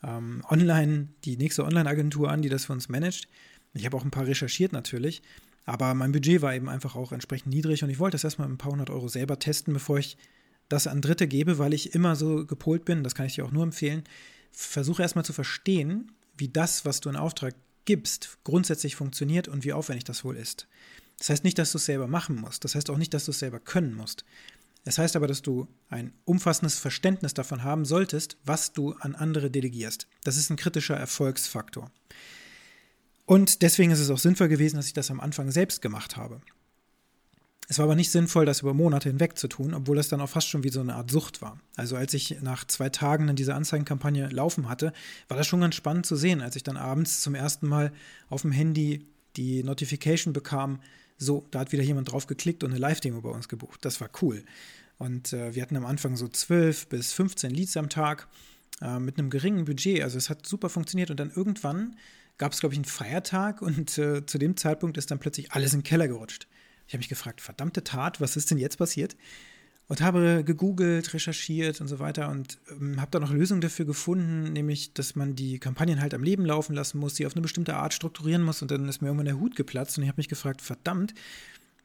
ähm, 0.02 0.42
Online, 0.48 1.08
die 1.26 1.36
nächste 1.36 1.64
Online-Agentur 1.64 2.30
an, 2.30 2.40
die 2.40 2.48
das 2.48 2.64
für 2.64 2.72
uns 2.72 2.88
managt. 2.88 3.28
Ich 3.74 3.84
habe 3.84 3.96
auch 3.96 4.04
ein 4.04 4.10
paar 4.10 4.26
recherchiert 4.26 4.72
natürlich, 4.72 5.22
aber 5.66 5.92
mein 5.92 6.12
Budget 6.12 6.40
war 6.40 6.54
eben 6.54 6.70
einfach 6.70 6.96
auch 6.96 7.12
entsprechend 7.12 7.52
niedrig 7.52 7.84
und 7.84 7.90
ich 7.90 7.98
wollte 7.98 8.14
das 8.14 8.24
erstmal 8.24 8.48
ein 8.48 8.58
paar 8.58 8.72
hundert 8.72 8.88
Euro 8.88 9.08
selber 9.08 9.38
testen, 9.38 9.74
bevor 9.74 9.98
ich 9.98 10.16
das 10.70 10.86
an 10.86 11.02
Dritte 11.02 11.28
gebe, 11.28 11.58
weil 11.58 11.74
ich 11.74 11.94
immer 11.94 12.16
so 12.16 12.46
gepolt 12.46 12.86
bin, 12.86 13.04
das 13.04 13.14
kann 13.14 13.26
ich 13.26 13.34
dir 13.34 13.44
auch 13.44 13.52
nur 13.52 13.64
empfehlen. 13.64 14.02
Versuche 14.50 15.02
erstmal 15.02 15.26
zu 15.26 15.34
verstehen, 15.34 16.10
wie 16.36 16.48
das, 16.48 16.84
was 16.84 17.00
du 17.00 17.08
in 17.08 17.16
Auftrag 17.16 17.54
gibst, 17.84 18.38
grundsätzlich 18.44 18.96
funktioniert 18.96 19.48
und 19.48 19.64
wie 19.64 19.72
aufwendig 19.72 20.04
das 20.04 20.24
wohl 20.24 20.36
ist. 20.36 20.68
Das 21.18 21.30
heißt 21.30 21.44
nicht, 21.44 21.58
dass 21.58 21.72
du 21.72 21.78
es 21.78 21.84
selber 21.84 22.06
machen 22.06 22.36
musst. 22.36 22.64
Das 22.64 22.74
heißt 22.74 22.90
auch 22.90 22.96
nicht, 22.96 23.14
dass 23.14 23.26
du 23.26 23.30
es 23.30 23.38
selber 23.38 23.60
können 23.60 23.94
musst. 23.94 24.24
Es 24.84 24.98
heißt 24.98 25.16
aber, 25.16 25.26
dass 25.26 25.42
du 25.42 25.68
ein 25.88 26.12
umfassendes 26.24 26.78
Verständnis 26.78 27.32
davon 27.32 27.62
haben 27.62 27.84
solltest, 27.84 28.36
was 28.44 28.72
du 28.72 28.92
an 28.94 29.14
andere 29.14 29.50
delegierst. 29.50 30.06
Das 30.24 30.36
ist 30.36 30.50
ein 30.50 30.56
kritischer 30.56 30.96
Erfolgsfaktor. 30.96 31.90
Und 33.24 33.62
deswegen 33.62 33.90
ist 33.90 34.00
es 34.00 34.10
auch 34.10 34.18
sinnvoll 34.18 34.48
gewesen, 34.48 34.76
dass 34.76 34.86
ich 34.86 34.92
das 34.92 35.10
am 35.10 35.20
Anfang 35.20 35.50
selbst 35.50 35.80
gemacht 35.80 36.16
habe. 36.16 36.42
Es 37.68 37.78
war 37.78 37.84
aber 37.84 37.94
nicht 37.94 38.10
sinnvoll, 38.10 38.44
das 38.44 38.60
über 38.60 38.74
Monate 38.74 39.08
hinweg 39.08 39.38
zu 39.38 39.48
tun, 39.48 39.72
obwohl 39.72 39.96
das 39.96 40.08
dann 40.08 40.20
auch 40.20 40.28
fast 40.28 40.48
schon 40.48 40.64
wie 40.64 40.68
so 40.68 40.80
eine 40.80 40.94
Art 40.94 41.10
Sucht 41.10 41.40
war. 41.40 41.58
Also 41.76 41.96
als 41.96 42.12
ich 42.12 42.42
nach 42.42 42.66
zwei 42.66 42.90
Tagen 42.90 43.26
dann 43.26 43.36
diese 43.36 43.54
Anzeigenkampagne 43.54 44.28
laufen 44.28 44.68
hatte, 44.68 44.92
war 45.28 45.36
das 45.36 45.46
schon 45.46 45.60
ganz 45.60 45.74
spannend 45.74 46.04
zu 46.04 46.16
sehen, 46.16 46.42
als 46.42 46.56
ich 46.56 46.62
dann 46.62 46.76
abends 46.76 47.22
zum 47.22 47.34
ersten 47.34 47.66
Mal 47.66 47.92
auf 48.28 48.42
dem 48.42 48.52
Handy 48.52 49.06
die 49.36 49.62
Notification 49.62 50.32
bekam, 50.32 50.80
so, 51.16 51.46
da 51.50 51.60
hat 51.60 51.72
wieder 51.72 51.82
jemand 51.82 52.10
drauf 52.12 52.26
geklickt 52.26 52.64
und 52.64 52.70
eine 52.70 52.80
Live-Demo 52.80 53.20
bei 53.20 53.30
uns 53.30 53.48
gebucht. 53.48 53.84
Das 53.84 54.00
war 54.00 54.10
cool. 54.20 54.44
Und 54.98 55.32
äh, 55.32 55.54
wir 55.54 55.62
hatten 55.62 55.76
am 55.76 55.86
Anfang 55.86 56.16
so 56.16 56.28
12 56.28 56.88
bis 56.88 57.12
15 57.12 57.50
Leads 57.50 57.76
am 57.76 57.88
Tag 57.88 58.28
äh, 58.80 58.98
mit 58.98 59.18
einem 59.18 59.30
geringen 59.30 59.64
Budget. 59.64 60.02
Also 60.02 60.18
es 60.18 60.28
hat 60.28 60.46
super 60.46 60.68
funktioniert 60.68 61.10
und 61.10 61.18
dann 61.18 61.30
irgendwann 61.30 61.96
gab 62.36 62.52
es, 62.52 62.60
glaube 62.60 62.74
ich, 62.74 62.78
einen 62.78 62.84
Feiertag 62.84 63.62
und 63.62 63.96
äh, 63.96 64.26
zu 64.26 64.38
dem 64.38 64.56
Zeitpunkt 64.56 64.98
ist 64.98 65.10
dann 65.10 65.18
plötzlich 65.18 65.52
alles 65.52 65.72
in 65.72 65.80
den 65.80 65.84
Keller 65.84 66.08
gerutscht. 66.08 66.48
Ich 66.86 66.94
habe 66.94 66.98
mich 66.98 67.08
gefragt, 67.08 67.40
verdammte 67.40 67.84
Tat, 67.84 68.20
was 68.20 68.36
ist 68.36 68.50
denn 68.50 68.58
jetzt 68.58 68.76
passiert? 68.76 69.16
Und 69.86 70.00
habe 70.00 70.44
gegoogelt, 70.44 71.12
recherchiert 71.12 71.80
und 71.82 71.88
so 71.88 71.98
weiter 71.98 72.30
und 72.30 72.58
ähm, 72.70 73.00
habe 73.00 73.10
da 73.10 73.20
noch 73.20 73.30
Lösungen 73.30 73.60
dafür 73.60 73.84
gefunden, 73.84 74.52
nämlich, 74.52 74.94
dass 74.94 75.14
man 75.14 75.36
die 75.36 75.58
Kampagnen 75.58 76.00
halt 76.00 76.14
am 76.14 76.22
Leben 76.22 76.46
laufen 76.46 76.74
lassen 76.74 76.98
muss, 76.98 77.16
sie 77.16 77.26
auf 77.26 77.34
eine 77.34 77.42
bestimmte 77.42 77.76
Art 77.76 77.92
strukturieren 77.92 78.42
muss 78.42 78.62
und 78.62 78.70
dann 78.70 78.88
ist 78.88 79.02
mir 79.02 79.08
irgendwann 79.08 79.26
der 79.26 79.38
Hut 79.38 79.56
geplatzt 79.56 79.98
und 79.98 80.04
ich 80.04 80.08
habe 80.08 80.18
mich 80.18 80.28
gefragt, 80.28 80.62
verdammt, 80.62 81.12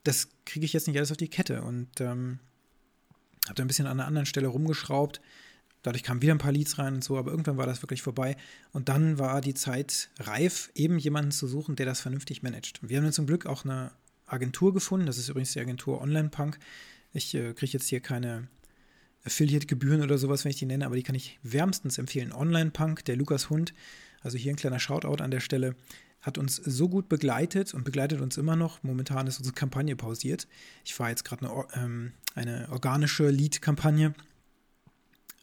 das 0.05 0.29
kriege 0.45 0.65
ich 0.65 0.71
jetzt 0.71 0.87
nicht 0.87 0.95
alles 0.95 1.11
auf 1.11 1.17
die 1.17 1.27
Kette 1.27 1.61
und 1.61 1.99
ähm, 1.99 2.39
habe 3.45 3.55
da 3.55 3.63
ein 3.63 3.67
bisschen 3.67 3.87
an 3.87 3.99
einer 3.99 4.07
anderen 4.07 4.25
Stelle 4.25 4.47
rumgeschraubt. 4.47 5.19
Dadurch 5.81 6.03
kamen 6.03 6.21
wieder 6.21 6.33
ein 6.33 6.39
paar 6.39 6.51
Leads 6.51 6.77
rein 6.77 6.95
und 6.95 7.03
so, 7.03 7.17
aber 7.17 7.31
irgendwann 7.31 7.57
war 7.57 7.65
das 7.65 7.81
wirklich 7.81 8.01
vorbei. 8.01 8.35
Und 8.73 8.89
dann 8.89 9.17
war 9.17 9.39
die 9.39 9.53
Zeit 9.53 10.09
reif, 10.19 10.71
eben 10.75 10.99
jemanden 10.99 11.31
zu 11.31 11.47
suchen, 11.47 11.75
der 11.75 11.85
das 11.85 12.01
vernünftig 12.01 12.43
managt. 12.43 12.79
Wir 12.81 12.97
haben 12.97 13.05
dann 13.05 13.13
zum 13.13 13.27
Glück 13.27 13.45
auch 13.45 13.63
eine 13.63 13.91
Agentur 14.31 14.73
gefunden. 14.73 15.05
Das 15.05 15.17
ist 15.17 15.29
übrigens 15.29 15.53
die 15.53 15.59
Agentur 15.59 16.01
Online 16.01 16.29
Punk. 16.29 16.59
Ich 17.13 17.33
äh, 17.35 17.53
kriege 17.53 17.73
jetzt 17.73 17.87
hier 17.87 17.99
keine 17.99 18.47
Affiliate-Gebühren 19.23 20.01
oder 20.01 20.17
sowas, 20.17 20.45
wenn 20.45 20.51
ich 20.51 20.57
die 20.57 20.65
nenne, 20.65 20.85
aber 20.85 20.95
die 20.95 21.03
kann 21.03 21.15
ich 21.15 21.39
wärmstens 21.43 21.97
empfehlen. 21.97 22.31
Online 22.31 22.71
Punk, 22.71 23.05
der 23.05 23.15
Lukas 23.15 23.49
Hund, 23.49 23.73
also 24.21 24.37
hier 24.37 24.53
ein 24.53 24.57
kleiner 24.57 24.79
Shoutout 24.79 25.21
an 25.23 25.31
der 25.31 25.39
Stelle, 25.39 25.75
hat 26.21 26.37
uns 26.37 26.57
so 26.57 26.89
gut 26.89 27.07
begleitet 27.07 27.73
und 27.73 27.83
begleitet 27.83 28.19
uns 28.21 28.37
immer 28.37 28.55
noch. 28.55 28.83
Momentan 28.83 29.27
ist 29.27 29.37
unsere 29.37 29.55
Kampagne 29.55 29.95
pausiert. 29.95 30.47
Ich 30.83 30.93
fahre 30.93 31.09
jetzt 31.09 31.23
gerade 31.23 31.49
eine, 31.49 31.65
ähm, 31.75 32.13
eine, 32.35 32.67
organische 32.71 33.29
Lead-Kampagne. 33.29 34.13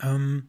Ähm, 0.00 0.49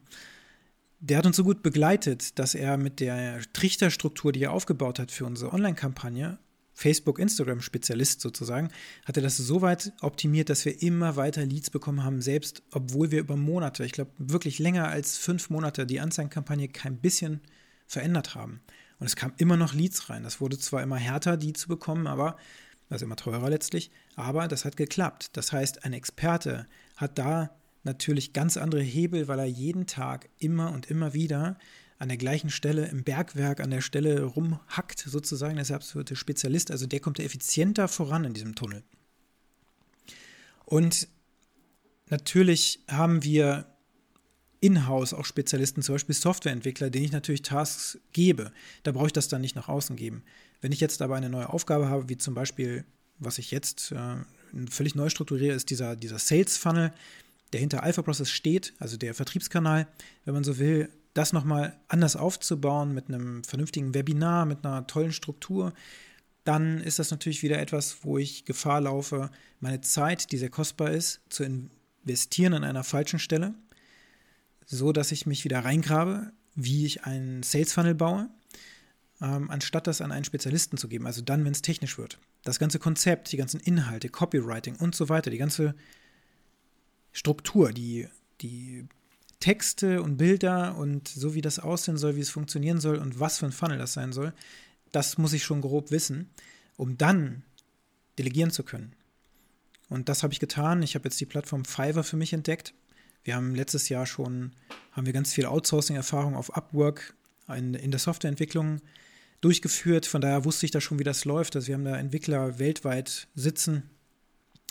der 1.00 1.18
hat 1.18 1.26
uns 1.26 1.36
so 1.36 1.44
gut 1.44 1.62
begleitet, 1.62 2.38
dass 2.38 2.54
er 2.54 2.76
mit 2.76 3.00
der 3.00 3.40
Trichterstruktur, 3.52 4.32
die 4.32 4.42
er 4.42 4.52
aufgebaut 4.52 4.98
hat 4.98 5.10
für 5.10 5.24
unsere 5.24 5.52
Online-Kampagne, 5.52 6.38
Facebook, 6.78 7.18
Instagram-Spezialist 7.18 8.20
sozusagen, 8.20 8.68
hat 9.04 9.16
er 9.16 9.22
das 9.22 9.36
so 9.36 9.62
weit 9.62 9.92
optimiert, 10.00 10.48
dass 10.48 10.64
wir 10.64 10.80
immer 10.80 11.16
weiter 11.16 11.44
Leads 11.44 11.70
bekommen 11.70 12.04
haben, 12.04 12.22
selbst 12.22 12.62
obwohl 12.70 13.10
wir 13.10 13.18
über 13.18 13.36
Monate, 13.36 13.84
ich 13.84 13.90
glaube 13.90 14.12
wirklich 14.16 14.60
länger 14.60 14.86
als 14.86 15.18
fünf 15.18 15.50
Monate, 15.50 15.86
die 15.86 15.98
Anzeigenkampagne 15.98 16.68
kein 16.68 16.98
bisschen 16.98 17.40
verändert 17.88 18.36
haben. 18.36 18.60
Und 19.00 19.06
es 19.06 19.16
kam 19.16 19.32
immer 19.38 19.56
noch 19.56 19.74
Leads 19.74 20.08
rein. 20.08 20.22
Das 20.22 20.40
wurde 20.40 20.56
zwar 20.56 20.84
immer 20.84 20.98
härter, 20.98 21.36
die 21.36 21.52
zu 21.52 21.66
bekommen, 21.66 22.06
aber, 22.06 22.36
also 22.88 23.06
immer 23.06 23.16
teurer 23.16 23.50
letztlich, 23.50 23.90
aber 24.14 24.46
das 24.46 24.64
hat 24.64 24.76
geklappt. 24.76 25.36
Das 25.36 25.50
heißt, 25.50 25.84
ein 25.84 25.92
Experte 25.92 26.68
hat 26.96 27.18
da 27.18 27.50
natürlich 27.82 28.32
ganz 28.32 28.56
andere 28.56 28.82
Hebel, 28.82 29.26
weil 29.26 29.40
er 29.40 29.46
jeden 29.46 29.88
Tag 29.88 30.28
immer 30.38 30.70
und 30.70 30.86
immer 30.86 31.12
wieder 31.12 31.58
an 31.98 32.08
der 32.08 32.16
gleichen 32.16 32.50
Stelle 32.50 32.86
im 32.86 33.02
Bergwerk 33.02 33.60
an 33.60 33.70
der 33.70 33.80
Stelle 33.80 34.22
rumhackt, 34.22 35.00
sozusagen, 35.00 35.54
der 35.54 35.62
ist 35.62 35.68
der 35.68 35.76
absolute 35.76 36.14
Spezialist. 36.14 36.70
Also 36.70 36.86
der 36.86 37.00
kommt 37.00 37.18
effizienter 37.18 37.88
voran 37.88 38.24
in 38.24 38.34
diesem 38.34 38.54
Tunnel. 38.54 38.82
Und 40.64 41.08
natürlich 42.08 42.80
haben 42.88 43.24
wir 43.24 43.66
in-house 44.60 45.14
auch 45.14 45.24
Spezialisten, 45.24 45.82
zum 45.82 45.94
Beispiel 45.94 46.14
Softwareentwickler, 46.14 46.90
denen 46.90 47.06
ich 47.06 47.12
natürlich 47.12 47.42
Tasks 47.42 47.98
gebe. 48.12 48.52
Da 48.82 48.92
brauche 48.92 49.06
ich 49.06 49.12
das 49.12 49.28
dann 49.28 49.40
nicht 49.40 49.56
nach 49.56 49.68
außen 49.68 49.96
geben. 49.96 50.22
Wenn 50.60 50.72
ich 50.72 50.80
jetzt 50.80 51.02
aber 51.02 51.16
eine 51.16 51.30
neue 51.30 51.48
Aufgabe 51.48 51.88
habe, 51.88 52.08
wie 52.08 52.16
zum 52.16 52.34
Beispiel, 52.34 52.84
was 53.18 53.38
ich 53.38 53.50
jetzt 53.50 53.92
äh, 53.92 54.16
völlig 54.70 54.94
neu 54.94 55.08
strukturiere, 55.08 55.54
ist 55.54 55.70
dieser, 55.70 55.96
dieser 55.96 56.18
Sales-Funnel, 56.18 56.92
der 57.52 57.60
hinter 57.60 57.82
Alpha 57.82 58.02
Process 58.02 58.30
steht, 58.30 58.74
also 58.78 58.96
der 58.96 59.14
Vertriebskanal, 59.14 59.86
wenn 60.24 60.34
man 60.34 60.44
so 60.44 60.58
will, 60.58 60.90
das 61.18 61.32
nochmal 61.32 61.76
anders 61.88 62.14
aufzubauen 62.14 62.94
mit 62.94 63.08
einem 63.08 63.42
vernünftigen 63.42 63.92
Webinar, 63.92 64.46
mit 64.46 64.64
einer 64.64 64.86
tollen 64.86 65.12
Struktur, 65.12 65.72
dann 66.44 66.80
ist 66.80 67.00
das 67.00 67.10
natürlich 67.10 67.42
wieder 67.42 67.58
etwas, 67.58 68.04
wo 68.04 68.18
ich 68.18 68.44
Gefahr 68.44 68.80
laufe, 68.82 69.30
meine 69.58 69.80
Zeit, 69.80 70.30
die 70.30 70.38
sehr 70.38 70.48
kostbar 70.48 70.92
ist, 70.92 71.20
zu 71.28 71.42
investieren 71.42 72.54
an 72.54 72.62
einer 72.62 72.84
falschen 72.84 73.18
Stelle, 73.18 73.54
so 74.64 74.92
dass 74.92 75.10
ich 75.10 75.26
mich 75.26 75.44
wieder 75.44 75.64
reingrabe, 75.64 76.32
wie 76.54 76.86
ich 76.86 77.04
einen 77.04 77.42
Sales 77.42 77.72
Funnel 77.72 77.96
baue, 77.96 78.30
ähm, 79.20 79.50
anstatt 79.50 79.88
das 79.88 80.00
an 80.00 80.12
einen 80.12 80.24
Spezialisten 80.24 80.78
zu 80.78 80.88
geben. 80.88 81.06
Also 81.06 81.20
dann, 81.20 81.44
wenn 81.44 81.52
es 81.52 81.62
technisch 81.62 81.98
wird. 81.98 82.18
Das 82.44 82.60
ganze 82.60 82.78
Konzept, 82.78 83.32
die 83.32 83.36
ganzen 83.36 83.58
Inhalte, 83.58 84.08
Copywriting 84.08 84.76
und 84.76 84.94
so 84.94 85.08
weiter, 85.08 85.30
die 85.30 85.38
ganze 85.38 85.74
Struktur, 87.12 87.72
die, 87.72 88.06
die 88.40 88.88
Texte 89.40 90.02
und 90.02 90.16
Bilder 90.16 90.76
und 90.76 91.08
so 91.08 91.34
wie 91.34 91.40
das 91.40 91.58
aussehen 91.58 91.96
soll, 91.96 92.16
wie 92.16 92.20
es 92.20 92.30
funktionieren 92.30 92.80
soll 92.80 92.96
und 92.96 93.20
was 93.20 93.38
für 93.38 93.46
ein 93.46 93.52
Funnel 93.52 93.78
das 93.78 93.92
sein 93.92 94.12
soll, 94.12 94.32
das 94.92 95.18
muss 95.18 95.32
ich 95.32 95.44
schon 95.44 95.60
grob 95.60 95.90
wissen, 95.90 96.30
um 96.76 96.98
dann 96.98 97.42
delegieren 98.18 98.50
zu 98.50 98.64
können. 98.64 98.94
Und 99.88 100.08
das 100.08 100.22
habe 100.22 100.32
ich 100.32 100.40
getan. 100.40 100.82
Ich 100.82 100.94
habe 100.94 101.04
jetzt 101.04 101.20
die 101.20 101.26
Plattform 101.26 101.64
Fiverr 101.64 102.04
für 102.04 102.16
mich 102.16 102.32
entdeckt. 102.32 102.74
Wir 103.24 103.36
haben 103.36 103.54
letztes 103.54 103.88
Jahr 103.88 104.06
schon, 104.06 104.52
haben 104.92 105.06
wir 105.06 105.12
ganz 105.12 105.32
viel 105.32 105.46
Outsourcing-Erfahrung 105.46 106.34
auf 106.34 106.54
Upwork 106.56 107.14
in, 107.48 107.74
in 107.74 107.90
der 107.90 108.00
Softwareentwicklung 108.00 108.80
durchgeführt. 109.40 110.06
Von 110.06 110.20
daher 110.20 110.44
wusste 110.44 110.66
ich 110.66 110.72
da 110.72 110.80
schon, 110.80 110.98
wie 110.98 111.04
das 111.04 111.24
läuft. 111.24 111.56
Also 111.56 111.68
wir 111.68 111.74
haben 111.74 111.84
da 111.84 111.96
Entwickler 111.96 112.58
weltweit 112.58 113.28
sitzen, 113.34 113.90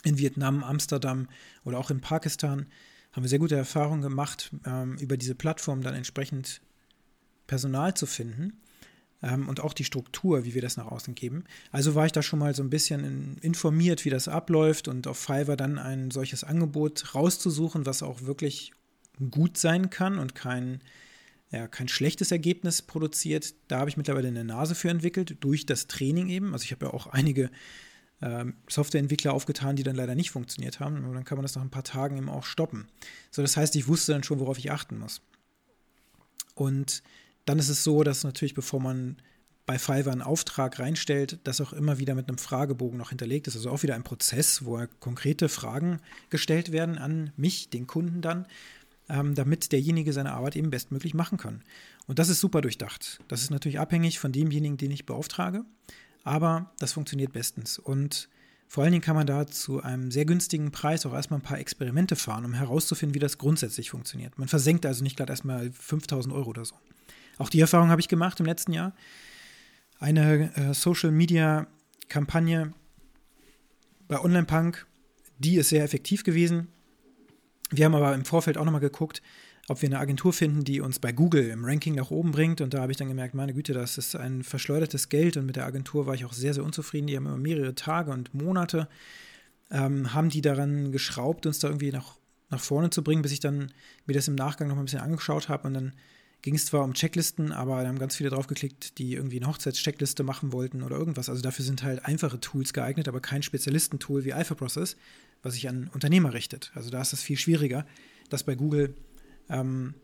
in 0.04 0.18
Vietnam, 0.18 0.62
Amsterdam 0.62 1.28
oder 1.64 1.78
auch 1.78 1.90
in 1.90 2.00
Pakistan. 2.00 2.66
Haben 3.12 3.22
wir 3.22 3.28
sehr 3.28 3.38
gute 3.38 3.56
Erfahrungen 3.56 4.02
gemacht, 4.02 4.50
ähm, 4.66 4.96
über 4.98 5.16
diese 5.16 5.34
Plattform 5.34 5.82
dann 5.82 5.94
entsprechend 5.94 6.60
Personal 7.46 7.94
zu 7.94 8.06
finden 8.06 8.60
ähm, 9.22 9.48
und 9.48 9.60
auch 9.60 9.72
die 9.72 9.84
Struktur, 9.84 10.44
wie 10.44 10.54
wir 10.54 10.62
das 10.62 10.76
nach 10.76 10.86
außen 10.86 11.14
geben. 11.14 11.44
Also 11.72 11.94
war 11.94 12.06
ich 12.06 12.12
da 12.12 12.22
schon 12.22 12.38
mal 12.38 12.54
so 12.54 12.62
ein 12.62 12.70
bisschen 12.70 13.04
in, 13.04 13.38
informiert, 13.38 14.04
wie 14.04 14.10
das 14.10 14.28
abläuft 14.28 14.88
und 14.88 15.06
auf 15.06 15.18
Fiverr 15.18 15.56
dann 15.56 15.78
ein 15.78 16.10
solches 16.10 16.44
Angebot 16.44 17.14
rauszusuchen, 17.14 17.86
was 17.86 18.02
auch 18.02 18.22
wirklich 18.22 18.72
gut 19.30 19.58
sein 19.58 19.90
kann 19.90 20.18
und 20.18 20.34
kein, 20.34 20.80
ja, 21.50 21.66
kein 21.66 21.88
schlechtes 21.88 22.30
Ergebnis 22.30 22.82
produziert. 22.82 23.54
Da 23.66 23.80
habe 23.80 23.90
ich 23.90 23.96
mittlerweile 23.96 24.28
eine 24.28 24.44
Nase 24.44 24.74
für 24.74 24.90
entwickelt, 24.90 25.36
durch 25.40 25.66
das 25.66 25.88
Training 25.88 26.28
eben. 26.28 26.52
Also 26.52 26.64
ich 26.64 26.72
habe 26.72 26.86
ja 26.86 26.92
auch 26.92 27.08
einige 27.08 27.50
ähm, 28.20 28.54
Softwareentwickler 28.68 29.32
aufgetan, 29.32 29.76
die 29.76 29.82
dann 29.82 29.96
leider 29.96 30.14
nicht 30.14 30.30
funktioniert 30.30 30.80
haben. 30.80 31.04
Und 31.04 31.14
dann 31.14 31.24
kann 31.24 31.38
man 31.38 31.44
das 31.44 31.54
nach 31.54 31.62
ein 31.62 31.70
paar 31.70 31.84
Tagen 31.84 32.16
eben 32.16 32.28
auch 32.28 32.44
stoppen. 32.44 32.88
So, 33.30 33.42
das 33.42 33.56
heißt, 33.56 33.76
ich 33.76 33.88
wusste 33.88 34.12
dann 34.12 34.24
schon, 34.24 34.40
worauf 34.40 34.58
ich 34.58 34.70
achten 34.70 34.98
muss. 34.98 35.20
Und 36.54 37.02
dann 37.44 37.58
ist 37.58 37.68
es 37.68 37.84
so, 37.84 38.02
dass 38.02 38.24
natürlich, 38.24 38.54
bevor 38.54 38.80
man 38.80 39.16
bei 39.64 39.78
Fiverr 39.78 40.12
einen 40.12 40.22
Auftrag 40.22 40.78
reinstellt, 40.78 41.38
das 41.44 41.60
auch 41.60 41.74
immer 41.74 41.98
wieder 41.98 42.14
mit 42.14 42.28
einem 42.28 42.38
Fragebogen 42.38 42.98
noch 42.98 43.10
hinterlegt 43.10 43.46
ist. 43.48 43.54
Also 43.54 43.70
auch 43.70 43.82
wieder 43.82 43.94
ein 43.94 44.02
Prozess, 44.02 44.64
wo 44.64 44.82
konkrete 44.98 45.48
Fragen 45.48 46.00
gestellt 46.30 46.72
werden 46.72 46.96
an 46.96 47.32
mich, 47.36 47.68
den 47.68 47.86
Kunden 47.86 48.22
dann, 48.22 48.46
ähm, 49.10 49.34
damit 49.34 49.70
derjenige 49.72 50.12
seine 50.12 50.32
Arbeit 50.32 50.56
eben 50.56 50.70
bestmöglich 50.70 51.14
machen 51.14 51.38
kann. 51.38 51.62
Und 52.06 52.18
das 52.18 52.30
ist 52.30 52.40
super 52.40 52.62
durchdacht. 52.62 53.20
Das 53.28 53.42
ist 53.42 53.50
natürlich 53.50 53.78
abhängig 53.78 54.18
von 54.18 54.32
demjenigen, 54.32 54.78
den 54.78 54.90
ich 54.90 55.04
beauftrage, 55.04 55.64
aber 56.28 56.70
das 56.78 56.92
funktioniert 56.92 57.32
bestens. 57.32 57.78
Und 57.78 58.28
vor 58.66 58.84
allen 58.84 58.92
Dingen 58.92 59.02
kann 59.02 59.16
man 59.16 59.26
da 59.26 59.46
zu 59.46 59.82
einem 59.82 60.10
sehr 60.10 60.26
günstigen 60.26 60.70
Preis 60.70 61.06
auch 61.06 61.14
erstmal 61.14 61.40
ein 61.40 61.42
paar 61.42 61.58
Experimente 61.58 62.16
fahren, 62.16 62.44
um 62.44 62.52
herauszufinden, 62.52 63.14
wie 63.14 63.18
das 63.18 63.38
grundsätzlich 63.38 63.90
funktioniert. 63.90 64.38
Man 64.38 64.46
versenkt 64.46 64.84
also 64.84 65.02
nicht 65.02 65.16
gerade 65.16 65.32
erstmal 65.32 65.72
5000 65.72 66.34
Euro 66.34 66.50
oder 66.50 66.66
so. 66.66 66.74
Auch 67.38 67.48
die 67.48 67.60
Erfahrung 67.60 67.88
habe 67.88 68.02
ich 68.02 68.08
gemacht 68.08 68.38
im 68.40 68.46
letzten 68.46 68.72
Jahr. 68.72 68.92
Eine 69.98 70.54
äh, 70.54 70.74
Social 70.74 71.10
Media 71.10 71.66
Kampagne 72.08 72.74
bei 74.06 74.20
Online 74.20 74.46
Punk, 74.46 74.86
die 75.38 75.56
ist 75.56 75.70
sehr 75.70 75.82
effektiv 75.82 76.24
gewesen. 76.24 76.68
Wir 77.70 77.86
haben 77.86 77.94
aber 77.94 78.14
im 78.14 78.24
Vorfeld 78.24 78.58
auch 78.58 78.64
nochmal 78.64 78.80
geguckt, 78.80 79.22
ob 79.68 79.82
wir 79.82 79.88
eine 79.88 79.98
Agentur 79.98 80.32
finden, 80.32 80.64
die 80.64 80.80
uns 80.80 80.98
bei 80.98 81.12
Google 81.12 81.50
im 81.50 81.64
Ranking 81.64 81.94
nach 81.94 82.10
oben 82.10 82.32
bringt. 82.32 82.62
Und 82.62 82.72
da 82.72 82.80
habe 82.80 82.90
ich 82.90 82.98
dann 82.98 83.08
gemerkt, 83.08 83.34
meine 83.34 83.52
Güte, 83.52 83.74
das 83.74 83.98
ist 83.98 84.16
ein 84.16 84.42
verschleudertes 84.42 85.10
Geld. 85.10 85.36
Und 85.36 85.44
mit 85.44 85.56
der 85.56 85.66
Agentur 85.66 86.06
war 86.06 86.14
ich 86.14 86.24
auch 86.24 86.32
sehr, 86.32 86.54
sehr 86.54 86.64
unzufrieden. 86.64 87.06
Die 87.06 87.16
haben 87.16 87.26
immer 87.26 87.36
mehrere 87.36 87.74
Tage 87.74 88.10
und 88.10 88.32
Monate, 88.32 88.88
ähm, 89.70 90.14
haben 90.14 90.30
die 90.30 90.40
daran 90.40 90.90
geschraubt, 90.90 91.44
uns 91.44 91.58
da 91.58 91.68
irgendwie 91.68 91.92
nach, 91.92 92.16
nach 92.48 92.60
vorne 92.60 92.88
zu 92.88 93.04
bringen, 93.04 93.20
bis 93.20 93.32
ich 93.32 93.40
dann 93.40 93.70
mir 94.06 94.14
das 94.14 94.26
im 94.26 94.34
Nachgang 94.34 94.68
noch 94.68 94.74
mal 94.74 94.82
ein 94.82 94.86
bisschen 94.86 95.00
angeschaut 95.00 95.50
habe 95.50 95.68
und 95.68 95.74
dann 95.74 95.92
ging 96.40 96.54
es 96.54 96.66
zwar 96.66 96.84
um 96.84 96.94
Checklisten, 96.94 97.52
aber 97.52 97.82
da 97.82 97.88
haben 97.88 97.98
ganz 97.98 98.16
viele 98.16 98.30
drauf 98.30 98.46
geklickt, 98.46 98.98
die 98.98 99.14
irgendwie 99.14 99.38
eine 99.38 99.48
Hochzeitscheckliste 99.48 100.22
machen 100.22 100.52
wollten 100.52 100.82
oder 100.82 100.96
irgendwas. 100.96 101.28
Also 101.28 101.42
dafür 101.42 101.64
sind 101.64 101.82
halt 101.82 102.04
einfache 102.04 102.40
Tools 102.40 102.72
geeignet, 102.72 103.08
aber 103.08 103.20
kein 103.20 103.42
Spezialistentool 103.42 104.24
wie 104.24 104.32
Alpha 104.32 104.54
Process, 104.54 104.96
was 105.42 105.54
sich 105.54 105.68
an 105.68 105.90
Unternehmer 105.92 106.32
richtet. 106.32 106.70
Also 106.74 106.90
da 106.90 107.02
ist 107.02 107.12
es 107.12 107.22
viel 107.22 107.36
schwieriger, 107.36 107.84
das 108.30 108.44
bei 108.44 108.54
Google 108.54 108.94
ähm, 109.48 109.94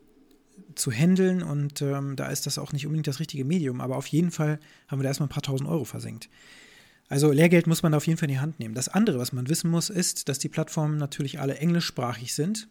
zu 0.75 0.91
handeln 0.91 1.43
und 1.43 1.81
ähm, 1.81 2.15
da 2.15 2.27
ist 2.27 2.45
das 2.45 2.57
auch 2.57 2.71
nicht 2.71 2.85
unbedingt 2.85 3.07
das 3.07 3.19
richtige 3.19 3.45
Medium. 3.45 3.81
Aber 3.81 3.97
auf 3.97 4.07
jeden 4.07 4.31
Fall 4.31 4.59
haben 4.87 4.99
wir 4.99 5.03
da 5.03 5.09
erstmal 5.09 5.27
ein 5.27 5.33
paar 5.33 5.43
tausend 5.43 5.69
Euro 5.69 5.85
versenkt. 5.85 6.29
Also 7.07 7.31
Lehrgeld 7.31 7.67
muss 7.67 7.83
man 7.83 7.91
da 7.91 7.97
auf 7.97 8.07
jeden 8.07 8.17
Fall 8.17 8.29
in 8.29 8.35
die 8.35 8.41
Hand 8.41 8.59
nehmen. 8.59 8.73
Das 8.73 8.89
andere, 8.89 9.19
was 9.19 9.31
man 9.31 9.47
wissen 9.47 9.69
muss, 9.69 9.89
ist, 9.89 10.27
dass 10.27 10.39
die 10.39 10.49
Plattformen 10.49 10.97
natürlich 10.97 11.39
alle 11.39 11.57
englischsprachig 11.57 12.33
sind 12.33 12.67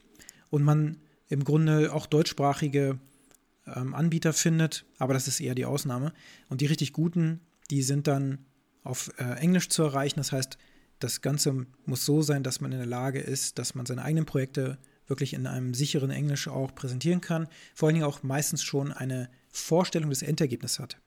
und 0.51 0.65
man 0.65 0.99
im 1.29 1.45
Grunde 1.45 1.93
auch 1.93 2.07
deutschsprachige 2.07 2.99
ähm, 3.67 3.95
Anbieter 3.95 4.33
findet, 4.33 4.85
aber 4.99 5.15
das 5.15 5.29
ist 5.29 5.41
eher 5.41 5.55
die 5.55 5.65
Ausnahme. 5.65 6.13
Und 6.49 6.61
die 6.61 6.67
richtig 6.67 6.93
guten, 6.93 7.41
die 7.71 7.83
sind 7.83 8.07
dann 8.07 8.39
auf 8.83 9.11
äh, 9.19 9.39
Englisch 9.39 9.69
zu 9.69 9.83
erreichen. 9.83 10.19
Das 10.19 10.33
heißt, 10.33 10.59
das 10.99 11.23
Ganze 11.23 11.67
muss 11.87 12.05
so 12.05 12.23
sein, 12.23 12.43
dass 12.43 12.61
man 12.61 12.73
in 12.73 12.79
der 12.79 12.87
Lage 12.87 13.21
ist, 13.21 13.59
dass 13.59 13.75
man 13.75 13.87
seine 13.87 14.03
eigenen 14.03 14.27
Projekte 14.27 14.79
wirklich 15.07 15.35
in 15.35 15.47
einem 15.47 15.75
sicheren 15.75 16.11
Englisch 16.11 16.49
auch 16.49 16.75
präsentieren 16.75 17.21
kann. 17.21 17.49
Vor 17.75 17.89
allen 17.89 17.95
Dingen 17.95 18.07
auch 18.07 18.23
meistens 18.23 18.63
schon 18.63 18.93
eine 18.93 19.29
Vorstellung 19.49 20.11
des 20.11 20.23
Endergebnisses 20.23 20.79
hat. 20.79 20.99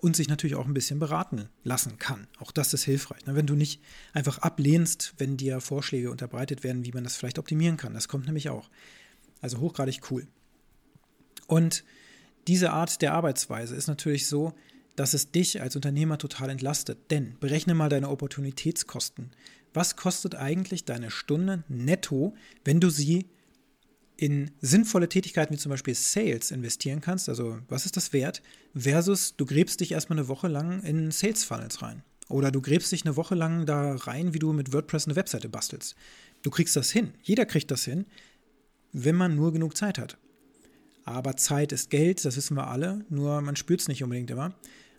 Und 0.00 0.16
sich 0.16 0.28
natürlich 0.28 0.56
auch 0.56 0.66
ein 0.66 0.72
bisschen 0.72 0.98
beraten 0.98 1.50
lassen 1.62 1.98
kann. 1.98 2.26
Auch 2.38 2.52
das 2.52 2.72
ist 2.72 2.84
hilfreich. 2.84 3.26
Ne? 3.26 3.34
Wenn 3.34 3.46
du 3.46 3.54
nicht 3.54 3.82
einfach 4.14 4.38
ablehnst, 4.38 5.14
wenn 5.18 5.36
dir 5.36 5.60
Vorschläge 5.60 6.10
unterbreitet 6.10 6.64
werden, 6.64 6.86
wie 6.86 6.92
man 6.92 7.04
das 7.04 7.16
vielleicht 7.16 7.38
optimieren 7.38 7.76
kann. 7.76 7.92
Das 7.92 8.08
kommt 8.08 8.24
nämlich 8.24 8.48
auch. 8.48 8.70
Also 9.42 9.58
hochgradig 9.58 10.10
cool. 10.10 10.26
Und 11.46 11.84
diese 12.46 12.70
Art 12.70 13.02
der 13.02 13.12
Arbeitsweise 13.12 13.74
ist 13.74 13.88
natürlich 13.88 14.26
so, 14.26 14.54
dass 14.96 15.12
es 15.14 15.32
dich 15.32 15.60
als 15.60 15.76
Unternehmer 15.76 16.16
total 16.16 16.48
entlastet. 16.48 17.10
Denn 17.10 17.36
berechne 17.38 17.74
mal 17.74 17.88
deine 17.88 18.08
Opportunitätskosten. 18.08 19.32
Was 19.72 19.96
kostet 19.96 20.34
eigentlich 20.34 20.84
deine 20.84 21.10
Stunde 21.10 21.64
netto, 21.68 22.34
wenn 22.64 22.80
du 22.80 22.90
sie 22.90 23.26
in 24.16 24.50
sinnvolle 24.60 25.08
Tätigkeiten 25.08 25.54
wie 25.54 25.58
zum 25.58 25.70
Beispiel 25.70 25.94
Sales 25.94 26.50
investieren 26.50 27.00
kannst? 27.00 27.28
Also 27.28 27.58
was 27.68 27.86
ist 27.86 27.96
das 27.96 28.12
wert? 28.12 28.42
Versus 28.74 29.36
du 29.36 29.46
gräbst 29.46 29.80
dich 29.80 29.92
erstmal 29.92 30.18
eine 30.18 30.28
Woche 30.28 30.48
lang 30.48 30.82
in 30.82 31.10
Sales 31.10 31.44
Funnels 31.44 31.82
rein. 31.82 32.02
Oder 32.28 32.50
du 32.50 32.60
gräbst 32.60 32.92
dich 32.92 33.04
eine 33.04 33.16
Woche 33.16 33.34
lang 33.34 33.66
da 33.66 33.96
rein, 33.96 34.34
wie 34.34 34.38
du 34.38 34.52
mit 34.52 34.72
WordPress 34.72 35.06
eine 35.06 35.16
Webseite 35.16 35.48
bastelst. 35.48 35.96
Du 36.42 36.50
kriegst 36.50 36.76
das 36.76 36.90
hin. 36.90 37.12
Jeder 37.22 37.44
kriegt 37.44 37.70
das 37.70 37.84
hin, 37.84 38.06
wenn 38.92 39.16
man 39.16 39.34
nur 39.34 39.52
genug 39.52 39.76
Zeit 39.76 39.98
hat. 39.98 40.16
Aber 41.04 41.36
Zeit 41.36 41.72
ist 41.72 41.90
Geld, 41.90 42.24
das 42.24 42.36
wissen 42.36 42.56
wir 42.56 42.68
alle, 42.68 43.04
nur 43.08 43.40
man 43.40 43.56
spürt 43.56 43.80
es 43.80 43.88
nicht 43.88 44.04
unbedingt 44.04 44.30
immer. 44.30 44.54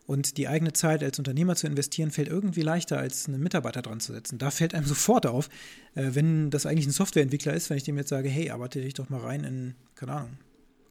Und 0.07 0.37
die 0.37 0.47
eigene 0.47 0.73
Zeit 0.73 1.03
als 1.03 1.19
Unternehmer 1.19 1.55
zu 1.55 1.67
investieren, 1.67 2.11
fällt 2.11 2.27
irgendwie 2.27 2.61
leichter, 2.61 2.97
als 2.97 3.27
einen 3.27 3.41
Mitarbeiter 3.41 3.81
dran 3.81 3.99
zu 3.99 4.11
setzen. 4.13 4.39
Da 4.39 4.51
fällt 4.51 4.73
einem 4.73 4.85
sofort 4.87 5.25
auf, 5.25 5.49
äh, 5.95 6.09
wenn 6.13 6.49
das 6.49 6.65
eigentlich 6.65 6.87
ein 6.87 6.91
Softwareentwickler 6.91 7.53
ist, 7.53 7.69
wenn 7.69 7.77
ich 7.77 7.83
dem 7.83 7.97
jetzt 7.97 8.09
sage, 8.09 8.29
hey, 8.29 8.49
arbeite 8.49 8.81
dich 8.81 8.93
doch 8.93 9.09
mal 9.09 9.21
rein 9.21 9.43
in, 9.43 9.75
keine 9.95 10.13
Ahnung, 10.13 10.37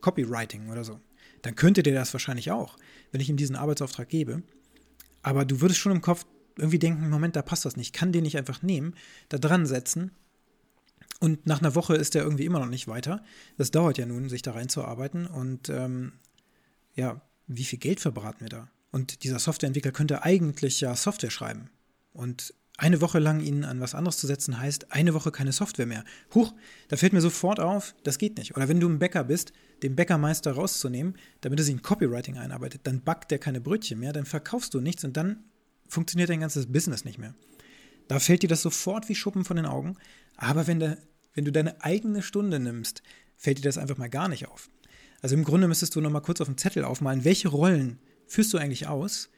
Copywriting 0.00 0.71
oder 0.71 0.85
so. 0.85 1.00
Dann 1.43 1.55
könnte 1.55 1.83
der 1.83 1.95
das 1.95 2.12
wahrscheinlich 2.12 2.50
auch, 2.50 2.76
wenn 3.12 3.21
ich 3.21 3.29
ihm 3.29 3.37
diesen 3.37 3.57
Arbeitsauftrag 3.57 4.09
gebe. 4.09 4.43
Aber 5.23 5.45
du 5.45 5.61
würdest 5.61 5.81
schon 5.81 5.93
im 5.93 6.00
Kopf 6.00 6.25
irgendwie 6.57 6.79
denken, 6.79 7.09
Moment, 7.09 7.37
da 7.37 7.43
passt 7.43 7.64
das 7.64 7.76
nicht. 7.76 7.88
Ich 7.88 7.93
kann 7.93 8.12
den 8.12 8.23
nicht 8.23 8.37
einfach 8.37 8.62
nehmen, 8.62 8.95
da 9.29 9.38
dran 9.38 9.67
setzen 9.67 10.11
und 11.21 11.47
nach 11.47 11.61
einer 11.61 11.75
Woche 11.75 11.95
ist 11.95 12.17
er 12.17 12.23
irgendwie 12.23 12.47
immer 12.47 12.61
noch 12.61 12.69
nicht 12.69 12.88
weiter. 12.88 13.23
Das 13.59 13.71
dauert 13.71 13.99
ja 13.99 14.07
nun, 14.07 14.31
sich 14.31 14.40
da 14.40 14.52
reinzuarbeiten. 14.52 15.26
Und 15.26 15.69
ähm, 15.69 16.12
ja, 16.95 17.21
wie 17.47 17.64
viel 17.64 17.79
Geld 17.79 18.00
verbraten 18.00 18.40
wir 18.40 18.49
da? 18.49 18.71
Und 18.90 19.25
dieser 19.25 19.38
Softwareentwickler 19.38 19.92
könnte 19.92 20.23
eigentlich 20.23 20.80
ja 20.80 20.94
Software 20.97 21.30
schreiben. 21.30 21.70
Und 22.12 22.54
eine 22.76 23.00
Woche 23.02 23.18
lang 23.18 23.40
ihn 23.40 23.64
an 23.64 23.80
was 23.80 23.94
anderes 23.94 24.16
zu 24.16 24.26
setzen, 24.26 24.59
heißt 24.59 24.90
eine 24.90 25.12
Woche 25.12 25.30
keine 25.30 25.52
Software 25.52 25.87
mehr. 25.87 26.04
Huch, 26.35 26.54
da 26.88 26.97
fällt 26.97 27.12
mir 27.12 27.20
sofort 27.20 27.61
auf, 27.61 27.94
das 28.04 28.16
geht 28.16 28.38
nicht. 28.38 28.56
Oder 28.56 28.68
wenn 28.68 28.80
du 28.80 28.88
ein 28.88 28.99
Bäcker 28.99 29.25
bist, 29.25 29.52
den 29.82 29.97
Bäckermeister 29.97 30.52
rauszunehmen, 30.52 31.14
damit 31.42 31.61
er 31.61 31.64
sich 31.64 31.75
in 31.75 31.82
Copywriting 31.82 32.38
einarbeitet, 32.38 32.80
dann 32.85 33.02
backt 33.02 33.30
der 33.30 33.38
keine 33.38 33.61
Brötchen 33.61 34.00
mehr, 34.00 34.14
dann 34.14 34.25
verkaufst 34.25 34.73
du 34.73 34.80
nichts 34.80 35.04
und 35.04 35.16
dann 35.16 35.44
funktioniert 35.88 36.30
dein 36.30 36.40
ganzes 36.40 36.73
Business 36.73 37.04
nicht 37.04 37.18
mehr. 37.18 37.35
Da 38.09 38.18
fällt 38.18 38.42
dir 38.42 38.49
das 38.49 38.62
sofort 38.62 39.09
wie 39.09 39.14
Schuppen 39.14 39.44
von 39.44 39.56
den 39.56 39.66
Augen. 39.66 39.97
Aber 40.37 40.66
wenn, 40.66 40.80
der, 40.80 40.99
wenn 41.35 41.44
du 41.44 41.52
deine 41.52 41.85
eigene 41.85 42.23
Stunde 42.23 42.59
nimmst, 42.59 43.02
fällt 43.37 43.59
dir 43.59 43.62
das 43.62 43.78
einfach 43.78 43.99
mal 43.99 44.09
gar 44.09 44.28
nicht 44.28 44.49
auf. 44.49 44.70
Also 45.20 45.37
im 45.37 45.44
Grunde 45.44 45.68
müsstest 45.68 45.94
du 45.94 46.00
noch 46.00 46.11
mal 46.11 46.20
kurz 46.20 46.40
auf 46.40 46.49
dem 46.49 46.56
Zettel 46.56 46.85
aufmalen, 46.85 47.25
welche 47.25 47.49
Rollen 47.49 47.99
führst 48.30 48.52
du 48.54 48.58
eigentlich 48.58 48.87
aus 48.87 49.28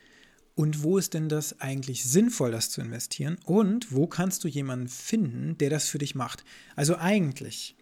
Und 0.54 0.82
wo 0.82 0.98
ist 0.98 1.14
denn 1.14 1.28
das 1.28 1.60
eigentlich 1.60 2.04
sinnvoll, 2.04 2.50
das 2.50 2.70
zu 2.70 2.82
investieren? 2.82 3.38
Und 3.44 3.92
wo 3.92 4.06
kannst 4.06 4.44
du 4.44 4.48
jemanden 4.48 4.88
finden, 4.88 5.56
der 5.58 5.70
das 5.70 5.88
für 5.88 5.98
dich 5.98 6.14
macht? 6.14 6.44
Also 6.76 6.96
eigentlich, 6.96 7.74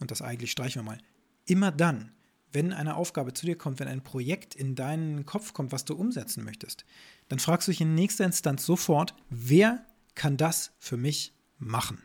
und 0.00 0.10
das 0.10 0.20
eigentlich 0.20 0.50
streichen 0.50 0.80
wir 0.82 0.90
mal, 0.90 0.98
immer 1.44 1.70
dann, 1.70 2.12
wenn 2.52 2.72
eine 2.72 2.96
Aufgabe 2.96 3.34
zu 3.34 3.46
dir 3.46 3.56
kommt, 3.56 3.78
wenn 3.78 3.88
ein 3.88 4.02
Projekt 4.02 4.54
in 4.54 4.74
deinen 4.74 5.26
Kopf 5.26 5.52
kommt, 5.52 5.72
was 5.72 5.84
du 5.84 5.94
umsetzen 5.94 6.42
möchtest, 6.42 6.84
dann 7.28 7.38
fragst 7.38 7.68
du 7.68 7.72
dich 7.72 7.80
in 7.80 7.94
nächster 7.94 8.24
Instanz 8.24 8.66
sofort, 8.66 9.14
wer 9.30 9.84
kann 10.14 10.36
das 10.36 10.72
für 10.78 10.96
mich 10.96 11.34
machen? 11.58 12.02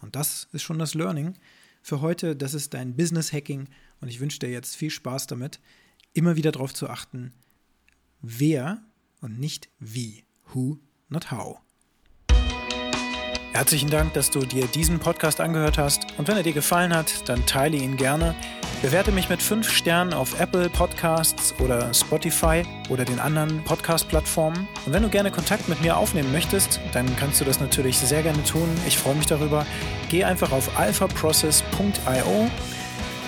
Und 0.00 0.16
das 0.16 0.48
ist 0.52 0.62
schon 0.62 0.78
das 0.78 0.94
Learning 0.94 1.34
für 1.82 2.00
heute. 2.00 2.34
Das 2.34 2.54
ist 2.54 2.74
dein 2.74 2.96
Business 2.96 3.32
Hacking 3.32 3.68
und 4.00 4.08
ich 4.08 4.18
wünsche 4.18 4.40
dir 4.40 4.50
jetzt 4.50 4.74
viel 4.74 4.90
Spaß 4.90 5.28
damit, 5.28 5.60
immer 6.16 6.36
wieder 6.36 6.52
darauf 6.52 6.72
zu 6.72 6.88
achten, 6.88 7.32
wer 8.22 8.82
und 9.20 9.38
nicht 9.38 9.68
wie. 9.78 10.24
Who, 10.52 10.78
not 11.08 11.30
how. 11.30 11.58
Herzlichen 13.52 13.88
Dank, 13.88 14.12
dass 14.12 14.30
du 14.30 14.40
dir 14.40 14.66
diesen 14.66 14.98
Podcast 14.98 15.40
angehört 15.40 15.78
hast. 15.78 16.06
Und 16.18 16.28
wenn 16.28 16.36
er 16.36 16.42
dir 16.42 16.52
gefallen 16.52 16.94
hat, 16.94 17.26
dann 17.28 17.46
teile 17.46 17.78
ihn 17.78 17.96
gerne. 17.96 18.34
Bewerte 18.82 19.12
mich 19.12 19.30
mit 19.30 19.40
5 19.40 19.70
Sternen 19.70 20.12
auf 20.12 20.38
Apple 20.38 20.68
Podcasts 20.68 21.54
oder 21.58 21.92
Spotify 21.94 22.64
oder 22.90 23.06
den 23.06 23.18
anderen 23.18 23.64
Podcast-Plattformen. 23.64 24.68
Und 24.84 24.92
wenn 24.92 25.02
du 25.02 25.08
gerne 25.08 25.30
Kontakt 25.30 25.70
mit 25.70 25.80
mir 25.80 25.96
aufnehmen 25.96 26.30
möchtest, 26.32 26.80
dann 26.92 27.06
kannst 27.16 27.40
du 27.40 27.46
das 27.46 27.58
natürlich 27.58 27.98
sehr 27.98 28.22
gerne 28.22 28.44
tun. 28.44 28.68
Ich 28.86 28.98
freue 28.98 29.14
mich 29.14 29.26
darüber. 29.26 29.64
Geh 30.10 30.24
einfach 30.24 30.52
auf 30.52 30.78
alphaprocess.io 30.78 32.50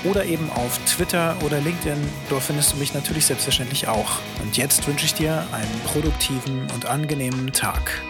oder 0.04 0.24
eben 0.24 0.50
auf 0.50 0.78
Twitter 0.86 1.36
oder 1.44 1.60
LinkedIn. 1.60 1.98
Dort 2.30 2.42
findest 2.42 2.72
du 2.72 2.76
mich 2.76 2.94
natürlich 2.94 3.26
selbstverständlich 3.26 3.88
auch. 3.88 4.18
Und 4.42 4.56
jetzt 4.56 4.86
wünsche 4.86 5.06
ich 5.06 5.14
dir 5.14 5.46
einen 5.52 5.80
produktiven 5.86 6.66
und 6.74 6.86
angenehmen 6.86 7.52
Tag. 7.52 8.02